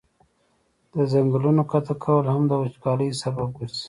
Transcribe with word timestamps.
د 0.93 0.95
ځنګلونو 1.11 1.61
قطع 1.71 1.95
کول 2.03 2.25
هم 2.33 2.43
د 2.47 2.51
وچکالی 2.61 3.09
سبب 3.21 3.49
ګرځي. 3.57 3.79